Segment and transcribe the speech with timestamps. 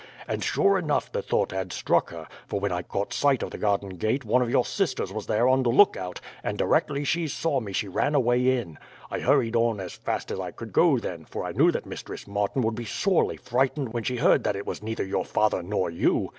[0.27, 3.59] And sure enough the thought had struck her; for when I caught sight of the
[3.59, 7.59] garden gate one of your sisters was there on the lookout, and directly she saw
[7.59, 8.79] me she ran away in.
[9.11, 12.25] I hurried on as fast as I could go then, for I knew that Mistress
[12.25, 15.91] Martin would be sorely frightened when she heard that it was neither your father nor
[15.91, 16.29] you.